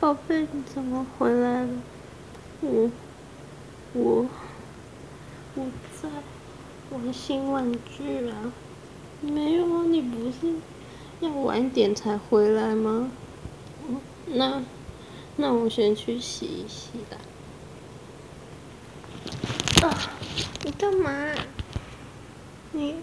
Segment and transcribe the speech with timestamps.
[0.00, 1.68] 宝贝，你怎么回来了？
[2.60, 2.90] 我
[3.92, 4.26] 我
[5.54, 5.66] 我
[6.00, 6.08] 在
[6.90, 8.52] 玩新玩具啊！
[9.20, 10.54] 没有啊，你不是
[11.20, 13.10] 要晚点才回来吗？
[14.26, 14.62] 那
[15.36, 17.18] 那我先去洗一洗啦。
[19.88, 19.98] 啊，
[20.62, 21.10] 你干嘛？
[22.72, 22.96] 你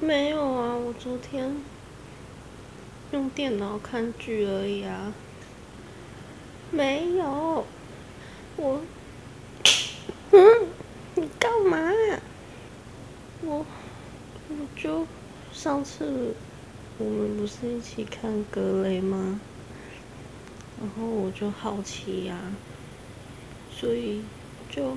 [0.00, 0.74] 没有啊？
[0.74, 1.56] 我昨天
[3.12, 5.12] 用电脑看剧而已啊。
[6.72, 7.66] 没有，
[8.56, 8.80] 我，
[10.32, 10.68] 嗯，
[11.14, 11.92] 你干嘛？
[13.42, 13.64] 我，
[14.48, 15.06] 我就
[15.52, 16.34] 上次
[16.98, 19.40] 我们不是一起看格雷吗？
[20.80, 22.38] 然后我就好奇呀，
[23.70, 24.22] 所以
[24.70, 24.96] 就，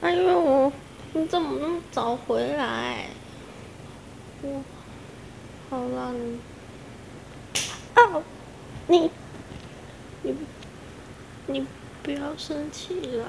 [0.00, 0.72] 哎呦，
[1.14, 3.06] 你怎么那么早回来？
[4.42, 4.62] 我，
[5.70, 6.38] 好啦，你，
[7.94, 8.22] 啊，
[8.88, 9.10] 你。
[10.26, 10.34] 你
[11.46, 11.66] 你
[12.02, 13.26] 不要生气啦，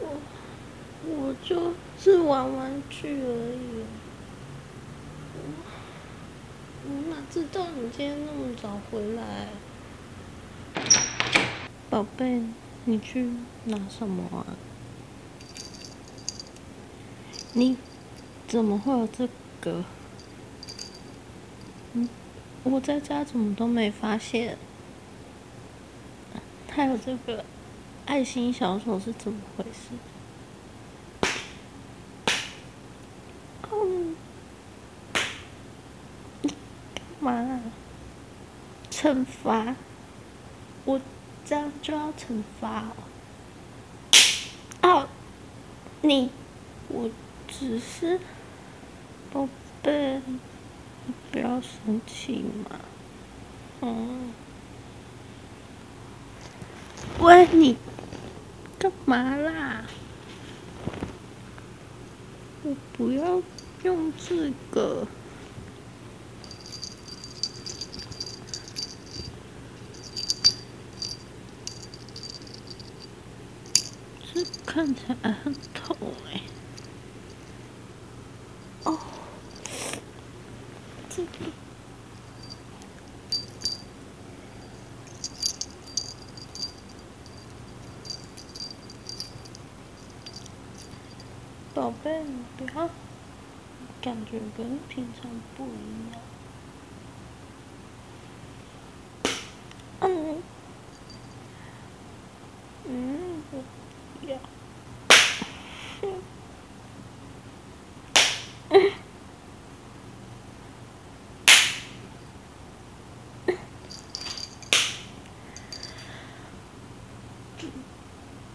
[0.00, 0.16] 我
[1.06, 3.84] 我就是玩玩具而已，
[5.36, 5.38] 我
[6.88, 9.46] 我哪知道你今天那么早回来？
[11.88, 12.42] 宝贝，
[12.86, 13.30] 你去
[13.66, 14.44] 拿什么啊？
[17.56, 17.76] 你
[18.48, 19.28] 怎么会有这
[19.60, 19.84] 个？
[21.92, 22.08] 嗯，
[22.64, 24.58] 我在家怎么都没发现。
[26.68, 27.44] 还有这个
[28.06, 29.94] 爱心小手是怎么回事？
[33.70, 34.16] 嗯，
[36.42, 36.52] 干
[37.20, 37.60] 嘛？
[38.90, 39.76] 惩罚？
[40.84, 41.00] 我
[41.44, 42.96] 这样就要惩罚哦？
[44.82, 45.08] 哦，
[46.02, 46.30] 你，
[46.88, 47.08] 我
[47.56, 48.18] 只是，
[49.32, 49.48] 宝
[49.80, 50.20] 贝，
[51.06, 52.80] 你不要生气嘛，
[53.80, 54.32] 嗯。
[57.20, 57.76] 喂，你
[58.78, 59.84] 干嘛啦？
[62.64, 63.40] 我不要
[63.84, 65.06] 用这个，
[74.32, 75.96] 这看起来很痛
[76.32, 76.40] 哎。
[76.40, 76.53] 哦，
[91.72, 92.88] 宝贝，你不要，
[94.02, 96.33] 感觉跟平常不一样。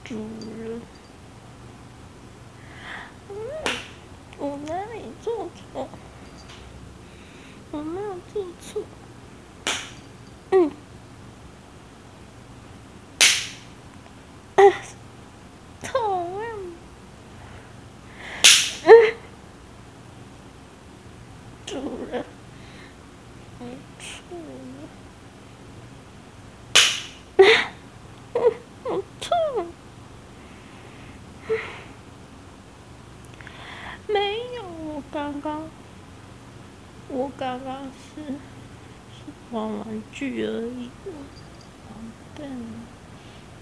[0.10, 0.16] 主
[0.58, 0.82] 人。
[4.40, 5.88] 我哪里做错？
[7.70, 8.82] 我没有做错。
[10.50, 10.72] 嗯。
[15.84, 16.44] 痛啊！
[18.86, 19.14] 嗯。
[21.68, 21.76] 主
[22.12, 22.26] 人，
[23.60, 24.36] 没错。
[35.30, 35.62] 刚刚，
[37.08, 41.94] 我刚刚是是玩玩具而已，宝
[42.36, 42.46] 贝。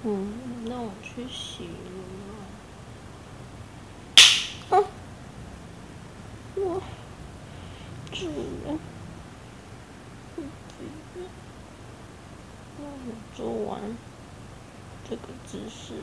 [0.03, 1.65] 嗯，那我去洗
[4.69, 4.77] 了。
[4.77, 4.79] 啊，
[6.55, 6.81] 我
[8.13, 8.27] 主
[8.65, 8.79] 人，
[12.77, 13.81] 那我做完
[15.09, 15.95] 这个姿势，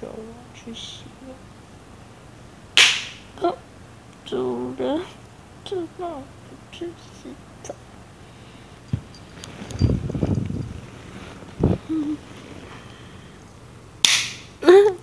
[0.00, 0.14] 就要
[0.54, 1.02] 去洗
[3.42, 3.48] 了。
[3.48, 3.52] 啊。
[4.28, 5.00] 主人，
[5.64, 6.22] 知道我
[6.70, 6.86] 去
[7.22, 7.74] 洗澡。
[11.88, 12.18] 嗯，
[14.60, 14.98] 嗯，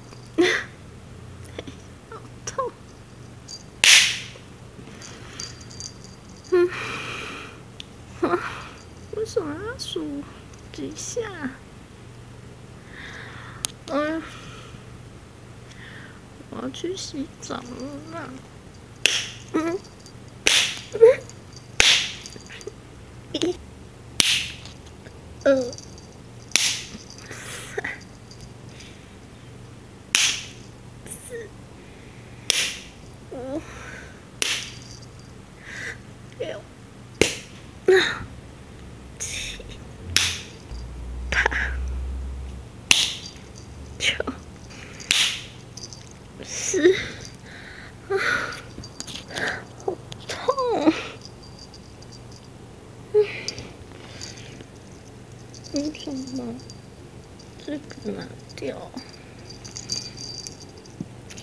[2.11, 2.71] 好痛。
[6.51, 6.69] 嗯，
[8.21, 8.39] 啊，
[9.15, 10.21] 我数啊数
[10.71, 11.49] 几下，
[13.87, 14.21] 嗯，
[16.51, 18.29] 我要去洗澡了。
[19.55, 19.84] Mm-hmm.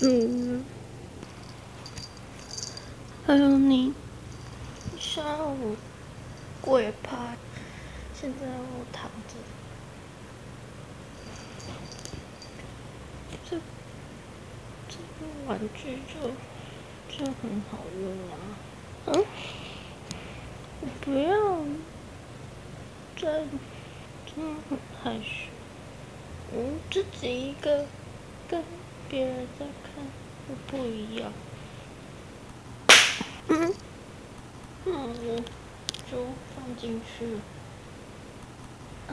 [0.04, 0.64] 嗯，
[3.24, 3.94] 还有你。
[4.98, 5.76] 下午
[6.60, 7.36] 跪趴，
[8.12, 9.34] 现在我躺着，
[13.48, 13.56] 这
[14.88, 16.30] 这个玩具就
[17.16, 18.34] 就很好用啊。
[19.06, 19.24] 嗯，
[20.80, 21.30] 我不要
[23.16, 23.44] 再
[24.26, 25.48] 真的很害羞，
[26.52, 27.86] 我自己一个
[28.48, 28.64] 跟
[29.12, 30.02] 别人在看，
[30.48, 31.30] 我不一样。
[33.48, 33.74] 嗯，
[34.86, 35.36] 我，
[36.10, 36.24] 就
[36.56, 37.26] 放进去。
[39.08, 39.12] 啊，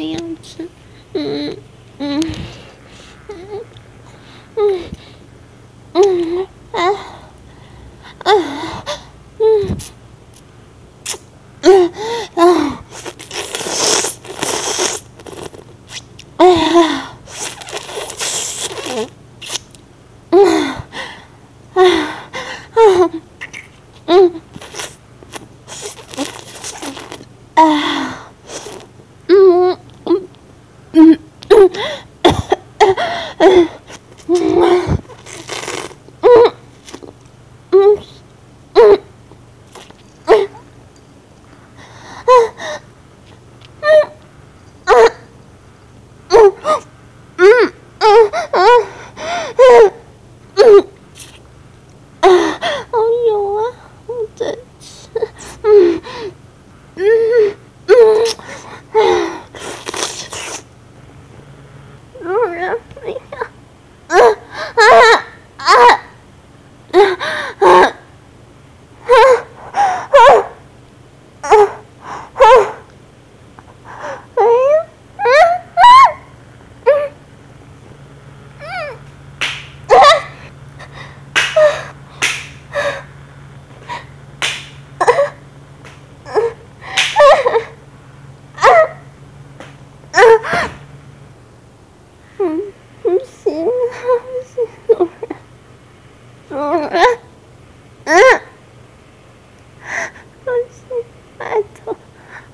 [0.00, 0.68] 样子，
[1.14, 1.56] 嗯
[1.98, 2.24] 嗯
[4.56, 4.80] 嗯。
[5.94, 6.78] 嗯啊
[8.24, 8.32] 啊
[9.38, 9.76] 嗯
[11.60, 11.92] 嗯。
[12.34, 12.40] 啊
[16.36, 16.86] 啊啊
[24.06, 24.30] 啊
[27.54, 28.07] 啊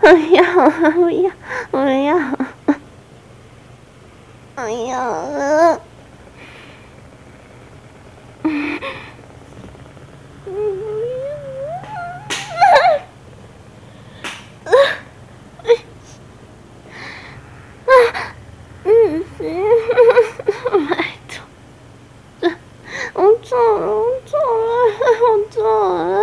[0.04, 0.42] 不要，
[0.90, 1.30] 不要，
[1.70, 2.14] 不要！
[4.54, 5.80] 哎呀！
[8.42, 8.78] 嗯，
[18.84, 19.42] 嗯，行，
[20.87, 20.92] 拜
[21.30, 21.34] 托，
[23.14, 24.68] 我错了，我错了，
[25.23, 26.23] 我错了。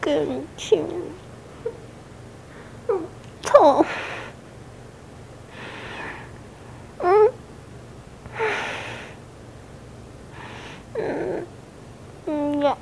[0.00, 0.88] 不给你亲，
[3.42, 3.84] 痛，
[6.98, 7.32] 嗯，
[10.94, 11.46] 嗯，
[12.24, 12.78] 不要，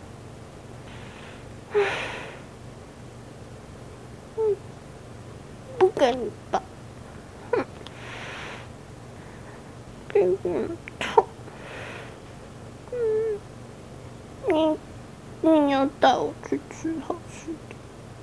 [1.73, 1.91] 嗯，
[5.77, 6.63] 不给你抱，
[7.51, 7.67] 嗯，
[10.09, 10.37] 给你
[11.01, 11.27] 痛。
[14.51, 14.79] 你
[15.41, 17.77] 你要带我去吃好吃的，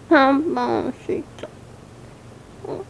[0.09, 1.47] 他帮我洗澡，
[2.67, 2.83] 嗯，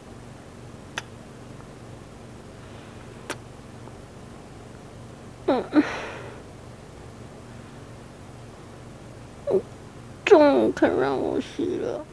[5.48, 5.64] 嗯，
[10.26, 12.04] 终于肯让我洗了。